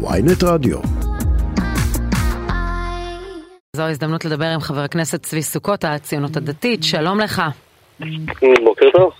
ויינט 0.00 0.42
רדיו. 0.44 0.78
זו 3.76 3.82
ההזדמנות 3.82 4.24
לדבר 4.24 4.46
עם 4.46 4.60
חבר 4.60 4.80
הכנסת 4.80 5.22
צבי 5.22 5.42
סוכות, 5.42 5.84
הציונות 5.84 6.36
הדתית. 6.36 6.84
שלום 6.84 7.20
לך. 7.20 7.42
בוקר 8.64 8.90
טוב. 8.92 9.12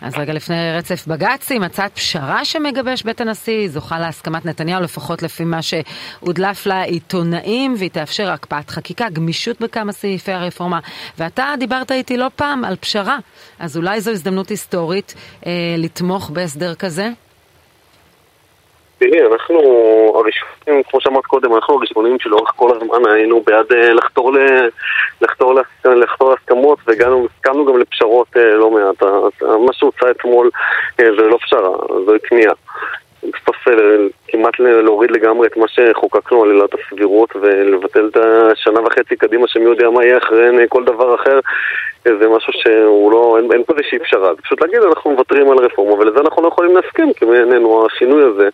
אז 0.00 0.14
רגע 0.18 0.32
לפני 0.32 0.72
רצף 0.72 1.06
בג"צים, 1.06 1.62
הצעת 1.62 1.94
פשרה 1.94 2.44
שמגבש 2.44 3.02
בית 3.02 3.20
הנשיא 3.20 3.68
זוכה 3.68 3.98
להסכמת 3.98 4.46
נתניהו, 4.46 4.82
לפחות 4.82 5.22
לפי 5.22 5.44
מה 5.44 5.60
שהודלף 5.62 6.66
לעיתונאים, 6.66 7.74
והיא 7.78 7.90
תאפשר 7.90 8.30
הקפאת 8.30 8.70
חקיקה, 8.70 9.08
גמישות 9.10 9.60
בכמה 9.60 9.92
סעיפי 9.92 10.32
הרפורמה. 10.32 10.80
ואתה 11.18 11.54
דיברת 11.58 11.92
איתי 11.92 12.16
לא 12.16 12.26
פעם 12.36 12.64
על 12.64 12.76
פשרה, 12.76 13.18
אז 13.58 13.76
אולי 13.76 14.00
זו 14.00 14.10
הזדמנות 14.10 14.48
היסטורית 14.48 15.14
אה, 15.46 15.52
לתמוך 15.78 16.30
בהסדר 16.30 16.74
כזה? 16.74 17.10
תראי, 19.02 19.26
אנחנו 19.32 19.58
הראשונים, 20.14 20.82
כמו 20.90 21.00
שאמרת 21.00 21.24
קודם, 21.24 21.54
אנחנו 21.54 21.74
הראשונים 21.74 22.18
שלאורך 22.20 22.52
כל 22.56 22.76
הזמן 22.76 23.10
היינו 23.10 23.42
בעד 23.46 23.72
אה, 23.72 23.92
לחתור, 23.92 24.32
ל, 24.32 24.38
לחתור, 25.20 25.54
לחתור 25.84 26.30
להסכמות 26.30 26.78
והגענו 26.86 27.28
גם 27.44 27.78
לפשרות 27.78 28.36
אה, 28.36 28.54
לא 28.54 28.70
מעט. 28.70 29.02
מה 29.42 29.72
שהוצע 29.72 30.10
אתמול 30.10 30.50
אה, 31.00 31.04
זה 31.04 31.22
לא 31.22 31.38
פשרה, 31.42 31.70
זו 32.06 32.12
כניעה. 32.22 32.52
בסוף 33.22 33.56
כמעט 34.28 34.58
להוריד 34.58 35.10
לגמרי 35.10 35.46
את 35.46 35.56
מה 35.56 35.66
שחוקקנו 35.68 36.42
על 36.42 36.50
עילת 36.50 36.70
הסבירות 36.74 37.36
ולבטל 37.36 38.10
את 38.12 38.16
השנה 38.16 38.80
וחצי 38.80 39.16
קדימה 39.16 39.48
שמי 39.48 39.64
יודע 39.64 39.90
מה 39.90 40.04
יהיה 40.04 40.18
אחרי 40.18 40.66
כל 40.68 40.84
דבר 40.84 41.14
אחר 41.14 41.40
זה 42.04 42.28
משהו 42.28 42.52
שהוא 42.52 43.12
לא, 43.12 43.38
אין, 43.38 43.52
אין 43.52 43.64
פה 43.64 43.72
איזושהי 43.78 43.98
פשרה, 43.98 44.34
זה 44.34 44.42
פשוט 44.42 44.60
להגיד 44.60 44.80
אנחנו 44.82 45.10
מוותרים 45.10 45.50
על 45.50 45.58
רפורמה 45.58 45.94
ולזה 45.94 46.20
אנחנו 46.20 46.42
לא 46.42 46.48
יכולים 46.48 46.76
להסכים 46.76 47.12
כי 47.12 47.26
בעינינו 47.26 47.86
השינוי 47.86 48.22
הזה, 48.24 48.48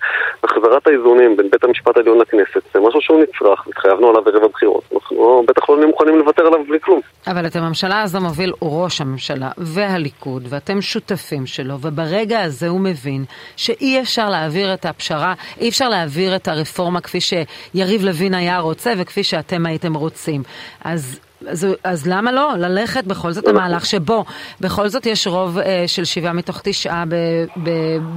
החזרת 0.44 0.86
האיזונים 0.86 1.36
בין 1.36 1.50
בית 1.50 1.64
המשפט 1.64 1.96
העליון 1.96 2.18
לכנסת 2.18 2.62
זה 2.74 2.80
משהו 2.80 3.00
שהוא 3.00 3.22
נצרך, 3.22 3.66
התחייבנו 3.68 4.08
עליו 4.08 4.28
ערב 4.28 4.44
הבחירות, 4.44 4.82
אנחנו 4.92 5.42
בטח 5.46 5.70
לא 5.70 5.76
נהיה 5.76 5.86
מוכנים 5.86 6.18
לוותר 6.18 6.46
עליו 6.46 6.64
בלי 6.68 6.80
כלום. 6.80 7.00
אבל 7.30 7.46
את 7.46 7.56
הממשלה 7.56 8.02
הזו 8.02 8.20
מוביל 8.20 8.52
ראש 8.62 9.00
הממשלה 9.00 9.50
והליכוד 9.58 10.46
ואתם 10.48 10.82
שותפים 10.82 11.46
שלו 11.46 11.78
וברגע 11.80 12.40
הזה 12.40 12.68
הוא 12.68 12.80
מבין 12.80 13.24
שאי 13.56 14.00
אפשר 14.00 14.30
להעביר 14.30 14.74
את 14.74 14.86
הפשרה, 14.86 15.34
אי 15.60 15.68
אפשר 15.68 15.88
להעביר 15.88 16.36
את 16.36 16.48
הרפורמה 16.48 17.00
כפי 17.00 17.18
שיריב 17.20 18.04
לוין 18.04 18.34
היה 18.34 18.58
רוצה 18.58 18.92
וכפי 18.98 19.24
שאתם 19.24 19.66
הייתם 19.66 19.94
רוצים. 19.94 20.42
אז 20.84 21.18
אז, 21.46 21.66
אז 21.84 22.06
למה 22.06 22.32
לא? 22.32 22.52
ללכת 22.56 23.04
בכל 23.04 23.32
זאת 23.32 23.48
למהלך 23.48 23.86
שבו 23.86 24.24
בכל 24.60 24.88
זאת 24.88 25.06
יש 25.06 25.26
רוב 25.26 25.58
אה, 25.58 25.84
של 25.86 26.04
שבעה 26.04 26.32
מתוך 26.32 26.60
תשעה 26.64 27.04
ב, 27.08 27.14
ב, 27.62 27.70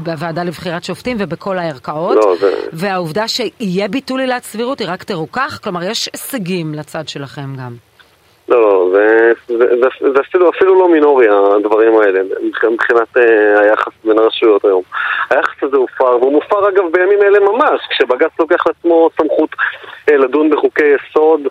בוועדה 0.03 0.43
לבחירת 0.43 0.83
שופטים 0.83 1.17
ובכל 1.19 1.57
הערכאות 1.57 2.15
לא, 2.15 2.35
זה... 2.39 2.53
והעובדה 2.73 3.27
שיהיה 3.27 3.87
ביטול 3.87 4.19
עילת 4.19 4.43
סבירות 4.43 4.79
היא 4.79 4.87
רק 4.89 5.03
תרוכך? 5.03 5.59
כלומר 5.63 5.83
יש 5.83 6.09
הישגים 6.13 6.73
לצד 6.73 7.07
שלכם 7.07 7.55
גם. 7.55 7.90
לא, 8.51 8.61
לא, 8.61 8.89
זה, 8.93 9.31
זה, 9.47 9.57
זה, 9.57 10.11
זה 10.13 10.19
אפילו, 10.29 10.49
אפילו 10.49 10.79
לא 10.79 10.89
מינורי 10.89 11.27
הדברים 11.55 11.99
האלה 11.99 12.21
מבחינת 12.71 13.17
אה, 13.17 13.59
היחס 13.59 13.93
בין 14.03 14.17
הרשויות 14.19 14.65
היום. 14.65 14.81
היחס 15.29 15.63
הזה 15.63 15.77
הופר, 15.77 16.17
והוא 16.19 16.31
מופר 16.31 16.69
אגב 16.69 16.83
בימים 16.91 17.21
אלה 17.21 17.39
ממש, 17.39 17.81
כשבג"ץ 17.89 18.31
לוקח 18.39 18.67
לעצמו 18.67 19.09
סמכות 19.17 19.49
אה, 20.09 20.17
לדון 20.17 20.49
בחוקי 20.49 20.83
יסוד 20.83 21.41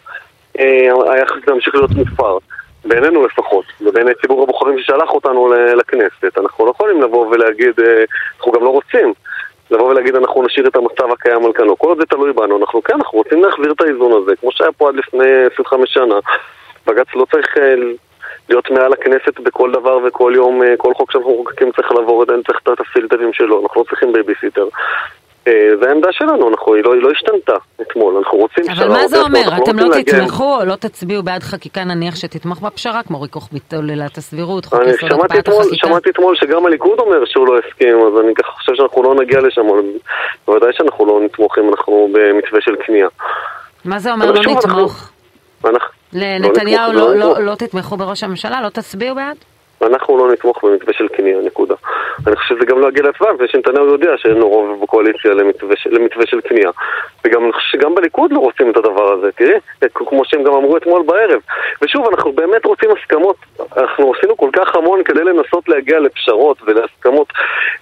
אה, 0.58 1.12
היחס 1.12 1.46
להמשיך 1.46 1.74
להיות 1.74 1.90
מופר. 1.90 2.38
בעינינו 2.84 3.26
לפחות, 3.26 3.64
ובעיני 3.80 4.10
ציבור 4.20 4.42
הבוחרים 4.42 4.78
ששלח 4.78 5.10
אותנו 5.10 5.54
לכנסת. 5.76 6.38
אנחנו 6.38 6.66
לא 6.66 6.70
יכולים 6.70 7.02
לבוא 7.02 7.26
ולהגיד, 7.26 7.80
אה, 7.80 8.04
אנחנו 8.38 8.52
גם 8.52 8.64
לא 8.64 8.68
רוצים 8.68 9.12
לבוא 9.70 9.90
ולהגיד 9.90 10.14
אנחנו 10.14 10.42
נשאיר 10.42 10.68
את 10.68 10.76
המצב 10.76 11.12
הקיים 11.12 11.44
על 11.44 11.52
כנו. 11.52 11.78
כל 11.78 11.88
עוד 11.88 11.98
זה 11.98 12.06
תלוי 12.06 12.32
בנו, 12.32 12.56
אנחנו 12.58 12.82
כן, 12.82 12.94
אנחנו 12.94 13.18
רוצים 13.18 13.42
להחזיר 13.44 13.72
את 13.72 13.80
האיזון 13.80 14.22
הזה, 14.22 14.36
כמו 14.36 14.52
שהיה 14.52 14.72
פה 14.72 14.88
עד 14.88 14.94
לפני 14.94 15.44
25 15.52 15.92
שנה. 15.92 16.18
בג"ץ 16.90 17.06
לא 17.14 17.26
צריך 17.32 17.58
אה, 17.58 17.74
להיות 18.48 18.70
מעל 18.70 18.92
הכנסת 18.92 19.40
בכל 19.40 19.72
דבר 19.72 19.98
וכל 20.06 20.32
יום, 20.36 20.60
כל 20.78 20.94
חוק 20.94 21.12
שאנחנו 21.12 21.34
מחוקקים 21.34 21.72
צריך 21.72 21.92
לעבור, 21.92 22.24
צריך 22.24 22.58
את 22.72 22.80
הפילטרים 22.80 23.32
שלו, 23.32 23.62
אנחנו 23.62 23.80
לא 23.80 23.86
צריכים 23.88 24.12
בייביסיטר. 24.12 24.68
אה, 25.48 25.70
זה 25.82 25.88
העמדה 25.88 26.08
שלנו, 26.12 26.48
אנחנו, 26.48 26.74
היא, 26.74 26.84
לא, 26.84 26.94
היא 26.94 27.02
לא 27.02 27.10
השתנתה 27.10 27.56
אתמול, 27.82 28.16
אנחנו 28.16 28.38
רוצים 28.38 28.64
פשרה. 28.64 28.74
אבל 28.74 28.88
מה 28.88 29.08
זה 29.08 29.20
אומר? 29.20 29.40
לא 29.50 29.62
אתם 29.62 29.78
לא, 29.78 29.94
תתמכו 30.02 30.56
או 30.60 30.64
לא 30.64 30.74
תצביעו 30.74 31.22
בעד 31.22 31.42
חקיקה 31.42 31.84
נניח 31.84 32.16
שתתמוך 32.16 32.60
בפשרה, 32.60 33.02
כמו 33.02 33.20
ריכוך 33.20 33.48
עילת 33.88 34.18
הסבירות, 34.18 34.64
חוק 34.64 34.80
יסוד 34.86 35.12
הקפאת 35.12 35.48
החקיקה? 35.48 35.86
שמעתי 35.86 36.10
אתמול 36.10 36.36
שגם 36.36 36.66
הליכוד 36.66 36.98
אומר 36.98 37.24
שהוא 37.24 37.46
לא 37.46 37.58
הסכים, 37.58 37.96
אז 37.96 38.20
אני 38.24 38.34
ככה 38.34 38.50
חושב 38.52 38.72
שאנחנו 38.74 39.02
לא 39.02 39.14
נגיע 39.14 39.40
לשם, 39.40 39.62
בוודאי 40.46 40.72
שאנחנו 40.72 41.06
לא 41.06 41.20
נתמוך 41.24 41.58
אם 41.58 41.68
אנחנו 41.68 42.08
במתווה 42.12 42.60
של 42.60 42.74
כניעה. 42.86 43.08
מה 43.84 43.98
זה 43.98 44.12
אומר 44.12 44.32
לא 44.32 44.40
נתמוך? 44.40 45.10
לנתניהו 46.12 46.92
לא, 46.92 47.16
לא, 47.16 47.40
לא 47.40 47.54
תתמכו 47.54 47.96
בראש 47.96 48.22
הממשלה? 48.22 48.60
לא 48.62 48.68
תצביעו 48.68 49.14
בעד? 49.14 49.36
אנחנו 49.82 50.18
לא 50.18 50.32
נתמוך 50.32 50.64
במתווה 50.64 50.92
של 50.92 51.08
כניעה, 51.08 51.40
נקודה. 51.42 51.74
אני 52.26 52.36
חושב 52.36 52.54
שזה 52.54 52.66
גם 52.66 52.80
לא 52.80 52.88
יגיע 52.88 53.02
להצבעה, 53.02 53.32
מפני 53.32 53.48
שנתניהו 53.48 53.86
יודע 53.86 54.10
שאין 54.16 54.36
לו 54.36 54.48
רוב 54.48 54.82
בקואליציה 54.82 55.34
למתווה, 55.34 55.74
למתווה 55.86 56.26
של 56.26 56.40
כניעה. 56.40 56.70
וגם 57.24 57.44
אני 57.44 57.52
חושב 57.52 57.78
שגם 57.78 57.94
בליכוד 57.94 58.32
לא 58.32 58.38
רוצים 58.38 58.70
את 58.70 58.76
הדבר 58.76 59.12
הזה, 59.12 59.32
תראי, 59.32 59.58
כמו 59.94 60.24
שהם 60.24 60.42
גם 60.42 60.52
אמרו 60.52 60.76
אתמול 60.76 61.02
בערב. 61.06 61.40
ושוב, 61.82 62.06
אנחנו 62.08 62.32
באמת 62.32 62.64
רוצים 62.64 62.90
הסכמות, 62.90 63.36
אנחנו 63.76 64.12
עשינו 64.16 64.36
כל 64.36 64.50
כך 64.52 64.74
המון 64.74 65.02
כדי 65.04 65.24
לנסות 65.24 65.68
להגיע 65.68 66.00
לפשרות 66.00 66.56
ולהסכמות. 66.66 67.32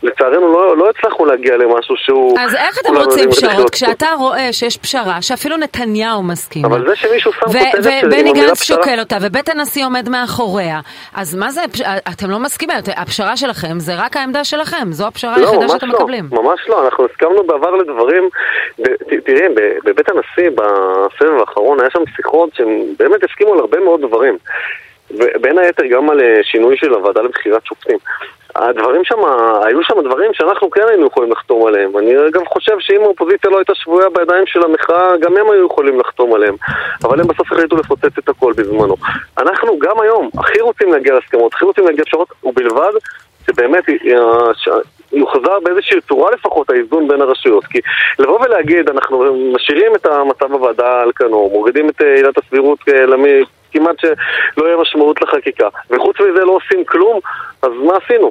לצערנו 0.03 0.53
לא, 0.53 0.77
לא 0.77 0.91
הצלחנו 0.91 1.25
להגיע 1.25 1.57
למשהו 1.57 1.95
שהוא... 1.97 2.39
אז 2.41 2.55
איך 2.55 2.79
אתם 2.83 2.97
רוצים 2.97 3.31
פשרות 3.31 3.71
כשאתה 3.71 4.07
רואה 4.19 4.53
שיש 4.53 4.77
פשרה 4.77 5.23
שאפילו 5.23 5.57
נתניהו 5.57 6.23
מסכים 6.23 6.65
אבל 6.65 6.89
זה 6.89 6.97
שמישהו 6.97 7.33
שם 7.33 7.47
כותרת 7.47 7.83
שלי 7.83 8.01
ובני 8.05 8.33
גנץ 8.33 8.63
שוקל 8.63 9.01
אותה 9.01 9.17
ובית 9.23 9.49
הנשיא 9.49 9.85
עומד 9.85 10.09
מאחוריה, 10.09 10.81
אז 11.15 11.35
מה 11.35 11.51
זה, 11.51 11.61
אתם 12.13 12.31
לא 12.31 12.39
מסכימים, 12.39 12.77
הפשרה 12.97 13.37
שלכם 13.37 13.79
זה 13.79 13.93
רק 13.97 14.17
העמדה 14.17 14.45
שלכם, 14.45 14.87
זו 14.91 15.07
הפשרה 15.07 15.39
לא, 15.39 15.51
היחידה 15.51 15.69
שאתם 15.69 15.89
לא, 15.89 15.99
מקבלים. 15.99 16.25
ממש 16.33 16.61
לא, 16.69 16.85
אנחנו 16.85 17.05
הסכמנו 17.05 17.43
בעבר 17.47 17.71
לדברים, 17.71 18.29
תראי, 19.25 19.49
בבית 19.85 20.09
הנשיא 20.11 20.51
בסבב 20.51 21.41
האחרון 21.41 21.81
היה 21.81 21.91
שם 21.91 22.03
שיחות 22.17 22.55
שהם 22.55 22.85
באמת 22.99 23.25
הסכימו 23.25 23.53
על 23.53 23.59
הרבה 23.59 23.81
מאוד 23.81 24.01
דברים. 24.01 24.39
ובין 25.11 25.59
היתר 25.59 25.87
גם 25.87 26.11
על 26.11 26.21
אה, 26.21 26.39
שינוי 26.43 26.77
של 26.77 26.95
הוועדה 26.95 27.23
לבחירת 27.23 27.67
שופטים. 27.67 27.99
הדברים 28.55 29.05
שם, 29.05 29.19
היו 29.63 29.83
שם 29.83 29.95
דברים 30.05 30.35
שאנחנו 30.35 30.71
כן 30.71 30.83
היינו 30.89 31.07
יכולים 31.07 31.33
לחתום 31.33 31.67
עליהם. 31.67 31.99
אני 31.99 32.15
גם 32.33 32.47
חושב 32.47 32.77
שאם 32.81 33.01
האופוזיציה 33.01 33.51
לא 33.51 33.59
הייתה 33.59 33.75
שבויה 33.75 34.09
בידיים 34.09 34.47
של 34.47 34.65
המחאה, 34.65 35.17
גם 35.21 35.37
הם 35.37 35.51
היו 35.51 35.67
יכולים 35.67 36.01
לחתום 36.01 36.35
עליהם. 36.35 36.55
אבל 37.05 37.21
הם 37.21 37.27
בסוף 37.27 37.53
החליטו 37.53 37.77
לפוצץ 37.77 38.19
את 38.19 38.29
הכל 38.29 38.53
בזמנו. 38.53 38.95
אנחנו 39.39 39.79
גם 39.79 40.01
היום 40.01 40.31
הכי 40.39 40.61
רוצים 40.61 40.93
להגיע 40.93 41.15
להסכמות, 41.15 41.55
הכי 41.55 41.65
רוצים 41.65 41.85
להגיע 41.85 42.03
לפשרות, 42.03 42.29
ובלבד 42.45 42.93
שבאמת 43.47 43.85
יוחזר 45.13 45.61
באיזושהי 45.63 46.01
צורה 46.01 46.31
לפחות 46.31 46.71
האיזון 46.71 47.09
בין 47.09 47.21
הרשויות. 47.21 47.65
כי 47.65 47.79
לבוא 48.19 48.41
ולהגיד, 48.41 48.89
אנחנו 48.89 49.25
משאירים 49.55 49.95
את 49.95 50.07
המצב 50.07 50.47
בוועדה 50.47 51.03
על 51.03 51.13
כנו, 51.17 51.51
מורידים 51.53 51.89
את 51.89 52.01
עילת 52.01 52.39
הסבירות 52.39 52.79
כמעט 53.73 53.97
שלא 54.01 54.67
יהיה 54.67 54.77
משמעות 54.77 55.23
לחקיקה, 55.23 55.69
וחוץ 55.91 56.17
מזה 56.21 56.45
לא 56.45 56.53
עושים 56.53 56.85
כלום, 56.85 57.21
אז 57.63 57.71
מה 57.87 57.93
עשינו? 58.05 58.31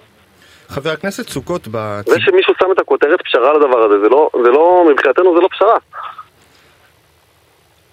חבר 0.70 0.90
הכנסת 0.90 1.30
סוכות, 1.30 1.68
ב... 1.72 2.00
זה 2.06 2.20
שמישהו 2.20 2.54
שם 2.60 2.72
את 2.72 2.80
הכותרת 2.80 3.22
פשרה 3.22 3.54
לדבר 3.54 3.80
הזה, 3.80 4.00
זה 4.00 4.10
לא, 4.10 4.30
זה 4.44 4.50
לא, 4.50 4.88
מבחינתנו 4.92 5.36
זה 5.36 5.42
לא 5.42 5.48
פשרה. 5.52 5.78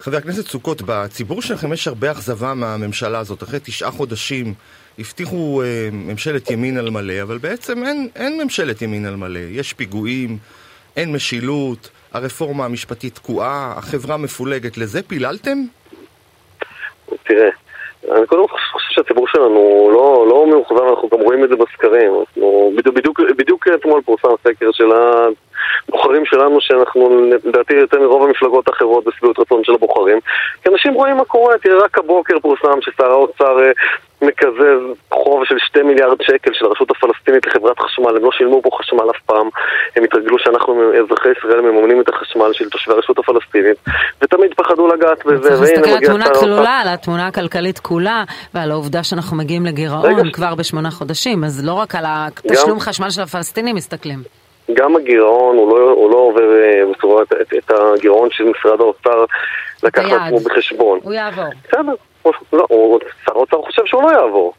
חבר 0.00 0.16
הכנסת 0.16 0.46
סוכות, 0.46 0.82
בציבור 0.86 1.42
שלכם 1.42 1.72
יש 1.72 1.88
הרבה 1.88 2.10
אכזבה 2.10 2.54
מהממשלה 2.54 3.18
הזאת. 3.18 3.42
אחרי 3.42 3.60
תשעה 3.62 3.90
חודשים 3.90 4.54
הבטיחו 4.98 5.62
אה, 5.62 5.88
ממשלת 5.92 6.50
ימין 6.50 6.78
על 6.78 6.90
מלא, 6.90 7.22
אבל 7.22 7.38
בעצם 7.38 7.84
אין, 7.84 8.08
אין 8.16 8.42
ממשלת 8.42 8.82
ימין 8.82 9.06
על 9.06 9.16
מלא. 9.16 9.40
יש 9.50 9.72
פיגועים, 9.72 10.38
אין 10.96 11.12
משילות, 11.12 11.90
הרפורמה 12.12 12.64
המשפטית 12.64 13.14
תקועה, 13.14 13.74
החברה 13.76 14.16
מפולגת. 14.16 14.76
לזה 14.76 15.02
פיללתם? 15.02 15.58
תראה, 17.26 17.48
אני 18.12 18.26
קודם 18.26 18.48
כל 18.48 18.58
חושב 18.72 18.94
שהציבור 18.94 19.28
שלנו 19.28 19.88
לא, 19.92 20.26
לא 20.28 20.46
מאוכזב, 20.46 20.82
אנחנו 20.82 21.08
גם 21.08 21.20
רואים 21.20 21.44
את 21.44 21.48
זה 21.48 21.56
בסקרים. 21.56 22.12
אנחנו, 22.20 22.72
בדיוק, 22.76 23.20
בדיוק, 23.20 23.68
אתמול 23.74 24.02
פורסם 24.02 24.28
סקר 24.44 24.72
של 24.72 24.92
הבוחרים 25.88 26.24
שלנו, 26.26 26.60
שאנחנו 26.60 27.30
לדעתי 27.44 27.74
יותר 27.74 28.00
מרוב 28.00 28.22
המפלגות 28.22 28.68
האחרות 28.68 29.04
בשביעות 29.04 29.38
רצון 29.38 29.64
של 29.64 29.74
הבוחרים. 29.74 30.18
כי 30.62 30.70
אנשים 30.72 30.94
רואים 30.94 31.16
מה 31.16 31.24
קורה, 31.24 31.58
תראה, 31.58 31.84
רק 31.84 31.98
הבוקר 31.98 32.40
פורסם 32.40 32.80
ששר 32.80 33.10
האוצר 33.10 33.58
אה, 33.62 33.72
מקזז 34.22 34.82
חוב 35.10 35.44
של 35.44 35.58
2 35.58 35.86
מיליארד 35.86 36.16
שקל 36.22 36.50
של 36.52 36.66
הרשות 36.66 36.90
הפלסטינית 36.90 37.46
לחברת 37.46 37.78
חשמל, 37.78 38.16
הם 38.16 38.24
לא 38.24 38.30
שילמו 38.32 38.62
פה 38.62 38.70
חשמל 38.78 39.10
אף 39.10 39.22
פעם, 39.26 39.48
הם 39.96 40.04
התרגלו 40.04 40.38
שאנחנו, 40.38 40.92
אזרחי 41.04 41.28
ישראל, 41.38 41.60
מממנים 41.60 42.00
את 42.00 42.08
החשמל 42.08 42.52
של 42.52 42.68
תושבי 42.70 42.92
הרשות 42.94 43.18
הפלסטינית, 43.18 43.76
ותמיד 44.22 44.54
פחדו 44.54 44.88
לגעת 44.88 45.26
בזה, 45.26 45.48
צריך 45.48 45.60
להסתכל 45.60 45.90
על 45.90 45.96
התמונה 45.96 46.26
כלולה, 46.40 46.80
על 46.80 46.88
התמונה 46.88 47.26
הכלכלית 47.26 47.78
כולה, 47.78 48.24
ועל 48.54 48.70
העובדה 48.70 49.04
שאנחנו 49.04 49.36
מגיעים 49.36 49.66
לגירעון 49.66 50.30
כבר 50.30 50.54
בשמונה 50.54 50.90
חודשים, 50.90 51.44
אז 51.44 51.66
לא 51.66 51.72
רק 51.72 51.94
על 51.94 52.04
התשלום 52.06 52.80
חשמל 52.80 53.10
של 53.10 53.22
הפלסטינים 53.22 53.76
מסתכלים. 53.76 54.43
גם 54.72 54.96
הגירעון 54.96 55.56
הוא 55.56 55.78
לא, 55.78 55.90
הוא 55.90 56.10
לא 56.10 56.16
עובר 56.16 56.42
אה, 56.62 56.82
בצורה 56.92 57.22
את, 57.22 57.32
את, 57.32 57.52
את 57.58 57.70
הגירעון 57.70 58.28
של 58.32 58.44
משרד 58.44 58.80
האוצר 58.80 59.24
לקח. 59.82 60.02
לעצמו 60.02 60.40
בחשבון. 60.40 60.98
הוא 61.02 61.12
יעבור. 61.12 61.44
בסדר, 61.68 61.92
לא, 62.52 62.66
הוא- 62.68 63.00
שר 63.26 63.32
האוצר 63.32 63.62
חושב 63.62 63.82
שהוא 63.86 64.02
לא 64.02 64.08
יעבור. 64.08 64.54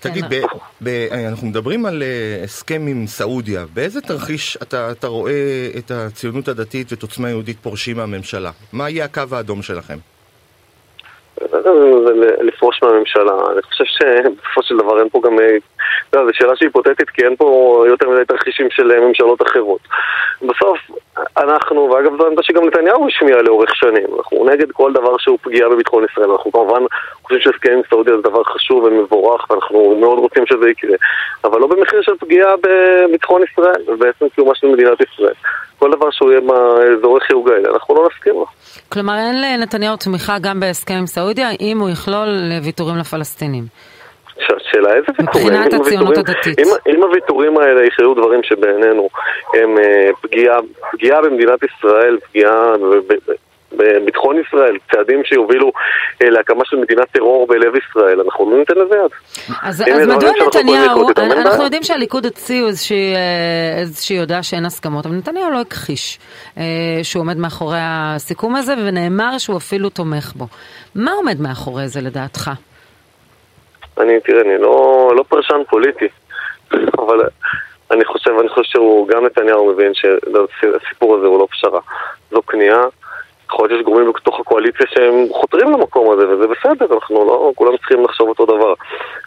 תגיד, 0.00 0.24
כן. 0.24 0.30
ב, 0.30 0.88
ב, 0.88 1.06
אנחנו 1.28 1.46
מדברים 1.46 1.86
על 1.86 2.02
אה, 2.02 2.40
הסכם 2.44 2.86
עם 2.88 3.06
סעודיה. 3.06 3.64
באיזה 3.74 4.00
תרחיש 4.00 4.56
אתה, 4.62 4.90
אתה 4.90 5.06
רואה 5.06 5.32
את 5.78 5.90
הציונות 5.90 6.48
הדתית 6.48 6.92
ואת 6.92 7.02
עוצמה 7.02 7.28
יהודית 7.28 7.56
פורשים 7.62 7.96
מהממשלה? 7.96 8.50
מה 8.72 8.90
יהיה 8.90 9.04
הקו 9.04 9.22
האדום 9.32 9.62
שלכם? 9.62 9.96
לפרוש 12.42 12.80
מהממשלה. 12.82 13.32
אני 13.52 13.62
חושב 13.62 13.84
שבסופו 13.84 14.62
של 14.62 14.76
דבר 14.76 15.00
אין 15.00 15.08
פה 15.08 15.20
גם... 15.24 15.36
אה, 16.14 16.20
לא, 16.20 16.26
זו 16.26 16.30
שאלה 16.34 16.56
שהיא 16.56 16.66
היפותטית 16.66 17.10
כי 17.10 17.24
אין 17.24 17.36
פה 17.36 17.84
יותר 17.88 18.08
מדי 18.10 18.24
תרחישים 18.24 18.66
של 18.70 18.92
אה, 18.92 19.00
ממשלות 19.00 19.42
אחרות. 19.42 19.80
בסוף, 20.42 20.78
אנחנו, 21.36 21.90
ואגב 21.90 22.12
זו 22.18 22.26
עמדה 22.26 22.42
שגם 22.42 22.66
נתניהו 22.66 23.08
השמיע 23.08 23.42
לאורך 23.42 23.76
שנים, 23.76 24.06
אנחנו 24.18 24.44
נגד 24.44 24.72
כל 24.72 24.92
דבר 24.92 25.16
שהוא 25.18 25.38
פגיעה 25.42 25.68
בביטחון 25.68 26.04
ישראל. 26.10 26.30
אנחנו 26.30 26.52
כמובן 26.52 26.82
חושבים 27.22 27.40
שהסכם 27.40 27.72
עם 27.72 27.80
סעודיה 27.90 28.16
זה 28.16 28.22
דבר 28.22 28.44
חשוב 28.44 28.84
ומבורך 28.84 29.50
ואנחנו 29.50 29.96
מאוד 30.00 30.18
רוצים 30.18 30.46
שזה 30.46 30.70
יקרה, 30.70 30.96
אבל 31.44 31.60
לא 31.60 31.66
במחיר 31.66 32.02
של 32.02 32.12
פגיעה 32.20 32.54
בביטחון 32.56 33.42
ישראל 33.42 33.82
ובעצם 33.86 34.28
קיומה 34.34 34.54
של 34.54 34.66
מדינת 34.66 34.98
ישראל. 35.00 35.34
כל 35.78 35.90
דבר 35.92 36.10
שהוא 36.10 36.30
יהיה 36.30 36.40
באזורי 36.40 37.20
חיוג 37.20 37.50
האלה, 37.50 37.68
אנחנו 37.70 37.94
לא 37.94 38.08
נסכים 38.10 38.34
לו. 38.34 38.46
כלומר, 38.92 39.14
אין 39.14 39.42
לנתניהו 39.42 39.96
תמיכה 39.96 40.38
גם 40.38 40.60
בהסכם 40.60 40.94
עם 40.94 41.06
סעודיה, 41.06 41.48
אם 41.60 41.78
הוא 41.80 41.90
יכלול 41.90 42.28
ויתורים 42.62 42.96
לפלסטינים. 42.96 43.64
ש- 44.38 44.70
שאלה 44.72 44.94
איזה 44.94 45.06
ויתורים? 45.18 45.46
מבחינת 45.46 45.72
הציונות 45.72 46.18
הדתית. 46.18 46.58
אם, 46.58 46.66
אם 46.94 47.02
הוויתורים 47.02 47.58
האלה 47.58 47.86
יכללו 47.86 48.14
דברים 48.14 48.40
שבעינינו 48.42 49.08
הם 49.54 49.78
אה, 49.78 50.08
פגיעה, 50.22 50.58
פגיעה 50.92 51.22
במדינת 51.22 51.60
ישראל, 51.62 52.18
פגיעה 52.28 52.72
בביטחון 53.72 54.36
ישראל, 54.46 54.76
צעדים 54.92 55.22
שיובילו 55.24 55.72
אה, 56.22 56.30
להקמה 56.30 56.62
של 56.64 56.76
מדינת 56.76 57.10
טרור 57.12 57.46
בלב 57.46 57.72
ישראל, 57.76 58.20
אנחנו 58.20 58.50
לא 58.50 58.58
ניתן 58.58 58.74
לזה 58.74 58.94
יד. 58.94 59.10
אז, 59.62 59.82
אז 59.82 60.08
מדוע 60.08 60.30
נתניהו, 60.46 61.08
אנחנו. 61.18 61.64
יודעים 61.64 61.82
שהליכוד 61.82 62.24
הוציאו 62.24 62.66
איזושהי, 62.66 63.14
אה, 63.14 63.80
איזושהי 63.80 64.18
הודעה 64.18 64.42
שאין 64.42 64.64
הסכמות, 64.64 65.06
אבל 65.06 65.14
נתניהו 65.14 65.50
לא 65.50 65.60
הכחיש 65.60 66.18
אה, 66.58 66.62
שהוא 67.02 67.20
עומד 67.20 67.36
מאחורי 67.36 67.78
הסיכום 67.80 68.56
הזה, 68.56 68.74
ונאמר 68.86 69.38
שהוא 69.38 69.56
אפילו 69.56 69.88
תומך 69.90 70.32
בו. 70.36 70.46
מה 70.94 71.12
עומד 71.12 71.40
מאחורי 71.40 71.88
זה 71.88 72.00
לדעתך? 72.00 72.50
אני, 73.98 74.20
תראה, 74.20 74.40
אני 74.40 74.58
לא, 74.58 75.10
לא 75.16 75.22
פרשן 75.28 75.62
פוליטי, 75.68 76.08
אבל 77.02 77.20
אני 77.90 78.04
חושב, 78.04 78.30
אני 78.40 78.48
חושב 78.48 78.62
שהוא, 78.62 79.08
גם 79.08 79.26
נתניהו 79.26 79.72
מבין 79.72 79.92
שהסיפור 79.94 81.16
הזה 81.16 81.26
הוא 81.26 81.38
לא 81.38 81.46
פשרה. 81.50 81.80
זו 82.30 82.42
כניעה. 82.46 82.82
יכול 83.46 83.68
להיות 83.68 83.78
שיש 83.78 83.84
גורמים 83.84 84.12
בתוך 84.12 84.40
הקואליציה 84.40 84.86
שהם 84.94 85.14
חותרים 85.32 85.72
למקום 85.72 86.12
הזה, 86.12 86.28
וזה 86.28 86.46
בסדר, 86.46 86.94
אנחנו 86.94 87.26
לא, 87.26 87.52
כולם 87.54 87.76
צריכים 87.76 88.04
לחשוב 88.04 88.28
אותו 88.28 88.46
דבר. 88.46 88.74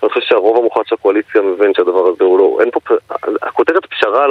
אני 0.04 0.10
חושב 0.10 0.22
שהרוב 0.22 0.58
המוחלט 0.58 0.88
של 0.88 0.96
הקואליציה 1.00 1.42
מבין 1.42 1.74
שהדבר 1.74 2.08
הזה 2.08 2.24
הוא 2.24 2.40
לא, 2.40 2.58
אין 2.62 2.72
פה, 2.72 2.80
הכותרת 3.42 3.86
פשרה 3.86 4.28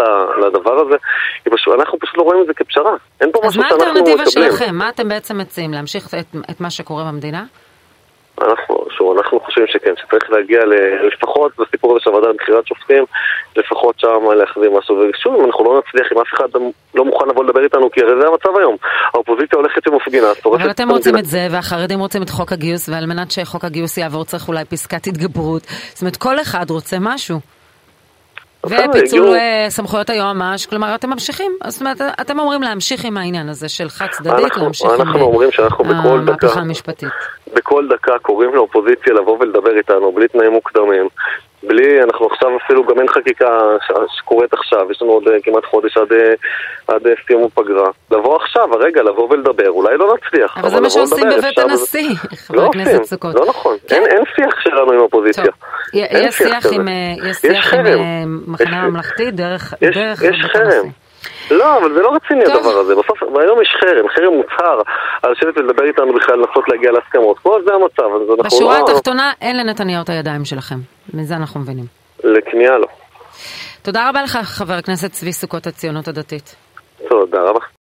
לדבר 0.47 0.81
הזה, 0.81 0.97
היא 1.45 1.53
פשוט, 1.57 1.75
אנחנו 1.75 1.99
פשוט 1.99 2.19
לא 2.19 2.23
רואים 2.23 2.41
את 2.41 2.47
זה 2.47 2.55
כפשרה. 2.55 2.97
אין 3.21 3.33
פה 3.33 3.41
אז 3.43 3.49
משהו 3.49 3.63
מה 3.63 3.69
שאנחנו 3.69 3.85
האלטרנטיבה 3.87 4.23
מקבלים. 4.23 4.51
שלכם? 4.51 4.75
מה 4.75 4.89
אתם 4.89 5.09
בעצם 5.09 5.39
מציעים? 5.39 5.73
להמשיך 5.73 6.15
את, 6.15 6.27
את 6.51 6.61
מה 6.61 6.71
שקורה 6.71 7.05
במדינה? 7.05 7.45
אנחנו, 8.41 8.78
שוב, 8.99 9.17
אנחנו 9.17 9.41
חושבים 9.41 9.67
שכן, 9.67 9.95
שצריך 9.97 10.31
להגיע 10.31 10.61
לפחות 11.13 11.53
בסיפור 11.59 11.91
הזה 11.93 12.01
של 12.05 12.11
הוועדה 12.11 12.29
לבחירת 12.29 12.67
שופטים, 12.67 13.05
לפחות 13.57 14.01
שם 14.01 14.31
להחזיר 14.39 14.71
משהו. 14.79 14.97
ושוב, 14.97 15.35
אם 15.35 15.45
אנחנו 15.45 15.65
לא 15.65 15.81
נצליח, 15.81 16.13
אם 16.13 16.19
אף 16.21 16.27
אחד 16.35 16.49
לא 16.95 17.05
מוכן 17.05 17.29
לבוא 17.29 17.45
לדבר 17.45 17.65
איתנו, 17.65 17.91
כי 17.91 18.01
הרי 18.01 18.21
זה 18.21 18.29
המצב 18.29 18.59
היום. 18.59 18.77
האופוזיציה 19.15 19.59
הולכת 19.59 19.89
ומפגינה, 19.89 20.27
שורפת 20.43 20.61
אבל 20.63 20.71
את 20.71 20.81
אתם 20.81 20.91
רוצים. 20.91 21.19
את 21.19 21.25
זה, 21.25 21.47
והחרדים 21.51 22.01
רוצים 22.01 22.23
את 22.23 22.31
חוק 22.31 22.53
הגיוס, 22.53 22.89
ועל 22.89 23.07
מנת 23.07 23.31
שחוק 23.31 23.65
הגיוס 23.65 23.99
יעבור 23.99 24.25
צריך 24.25 24.49
אולי 24.49 24.65
פסקת 24.65 25.07
התגברות. 25.07 25.63
זאת 25.63 26.01
אומרת, 26.03 26.17
כל 26.17 26.41
אחד 26.41 26.71
רוצה 26.71 26.97
משהו. 27.01 27.58
בסדר, 28.67 28.87
ופיצול 28.91 29.35
אה, 29.35 29.67
סמכויות 29.69 30.11
היועמ"ש, 30.11 30.67
כלומר 30.67 30.95
אתם 30.95 31.11
ממשיכים, 31.11 31.53
זאת 31.69 31.81
אומרת 31.81 31.97
אתם 32.21 32.39
אומרים 32.39 32.63
להמשיך 32.63 33.05
עם 33.05 33.17
העניין 33.17 33.49
הזה 33.49 33.69
של 33.69 33.89
חד 33.89 34.07
צדדית, 34.11 34.57
להמשיך 34.57 34.91
עם 34.91 35.01
אה, 35.01 35.13
המהפכה 36.01 36.47
דקה- 36.49 36.61
המשפטית. 36.61 37.09
בכל 37.55 37.89
דקה 37.91 38.13
קוראים 38.23 38.55
לאופוזיציה 38.55 39.13
לבוא 39.15 39.37
ולדבר 39.41 39.77
איתנו, 39.79 40.13
בלי 40.13 40.29
תנאים 40.29 40.53
מוקדמים. 40.53 41.09
בלי, 41.63 42.03
אנחנו 42.03 42.27
עכשיו 42.27 42.57
אפילו 42.57 42.85
גם 42.85 42.99
אין 42.99 43.09
חקיקה 43.09 43.59
שקורית 44.17 44.53
עכשיו, 44.53 44.91
יש 44.91 45.03
לנו 45.03 45.13
עוד 45.13 45.29
אה, 45.29 45.37
כמעט 45.43 45.65
חודש 45.65 45.97
עד, 45.97 46.13
אה, 46.13 46.35
עד 46.89 47.07
אה, 47.07 47.13
סיום 47.27 47.45
הפגרה. 47.45 47.91
לבוא 48.11 48.37
עכשיו, 48.37 48.75
הרגע, 48.75 49.03
לבוא 49.03 49.29
ולדבר, 49.31 49.69
אולי 49.69 49.97
לא 49.97 50.15
נצליח. 50.15 50.59
אבל 50.59 50.71
זה 50.71 50.81
מה 50.81 50.91
שעושים 50.91 51.27
לדבר, 51.27 51.39
בבית 51.39 51.59
הנשיא, 51.59 52.15
חבר 52.47 52.57
לא 52.57 52.67
הכנסת 52.67 52.87
עושים, 52.87 53.05
סוכות. 53.05 53.35
לא 53.35 53.47
נכון, 53.47 53.77
כן. 53.89 53.97
אין, 53.97 54.07
אין 54.07 54.23
שיח 54.37 54.61
שלנו 54.61 54.93
עם 54.93 54.99
האופוזיציה. 54.99 55.45
טוב, 55.45 55.53
יש 55.95 56.35
שיח 56.35 56.67
כזה. 56.67 56.75
עם 56.75 56.89
יש 57.31 57.37
שיח 57.37 57.75
עם 57.75 58.43
מחנה 58.47 58.83
הממלכתי 58.83 59.31
דרך 59.31 59.75
יש, 59.81 59.97
דרך 59.97 60.23
יש 60.23 60.37
חרם. 60.53 60.91
לא, 61.51 61.79
אבל 61.79 61.95
זה 61.95 62.01
לא 62.01 62.15
רציני 62.15 62.45
טוב. 62.45 62.57
הדבר 62.57 62.79
הזה. 62.79 62.95
בסוף, 62.95 63.23
והיום 63.23 63.63
יש 63.63 63.69
חרם, 63.81 64.09
חרם 64.09 64.35
מוצהר, 64.35 64.81
על 65.23 65.33
לשבת 65.33 65.59
ולדבר 65.59 65.85
איתנו 65.85 66.15
בכלל, 66.15 66.37
לנסות 66.37 66.69
להגיע 66.69 66.91
להסכמות. 66.93 67.39
כל 67.39 67.63
זה 67.67 67.75
המצב, 67.75 68.03
אז 68.03 68.23
אנחנו 68.31 68.45
בשורה 68.45 68.79
לא... 68.79 68.89
התחתונה 68.89 69.33
אין 69.41 69.57
לנתניהו 69.57 70.03
את 70.03 70.09
הידיים 70.09 70.45
שלכם, 70.45 70.77
מזה 71.15 71.37
אנחנו 71.37 71.61
מבינים. 71.61 71.85
לכניעה 72.25 72.79
לא. 72.79 72.87
תודה 73.83 74.09
רבה 74.09 74.23
לך, 74.23 74.37
חבר 74.43 74.75
הכנסת 74.75 75.13
צבי 75.13 75.33
סוכות, 75.33 75.67
הציונות 75.67 76.09
הדתית. 76.09 76.57
תודה 77.09 77.41
רבה. 77.41 77.61